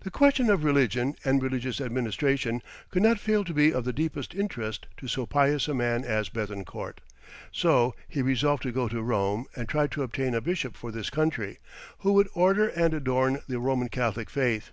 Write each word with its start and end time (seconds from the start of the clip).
The 0.00 0.10
question 0.10 0.50
of 0.50 0.64
religion, 0.64 1.16
and 1.24 1.42
religious 1.42 1.80
administration 1.80 2.60
could 2.90 3.02
not 3.02 3.18
fail 3.18 3.42
to 3.42 3.54
be 3.54 3.72
of 3.72 3.86
the 3.86 3.92
deepest 3.94 4.34
interest 4.34 4.86
to 4.98 5.08
so 5.08 5.24
pious 5.24 5.66
a 5.66 5.72
man 5.72 6.04
as 6.04 6.28
Béthencourt, 6.28 6.98
so 7.50 7.94
he 8.06 8.20
resolved 8.20 8.64
to 8.64 8.70
go 8.70 8.86
to 8.86 9.00
Rome 9.00 9.46
and 9.56 9.66
try 9.66 9.86
to 9.86 10.02
obtain 10.02 10.34
a 10.34 10.42
bishop 10.42 10.76
for 10.76 10.92
this 10.92 11.08
country, 11.08 11.58
who 12.00 12.12
"would 12.12 12.28
order 12.34 12.68
and 12.68 12.92
adorn 12.92 13.40
the 13.48 13.58
Roman 13.58 13.88
Catholic 13.88 14.28
faith." 14.28 14.72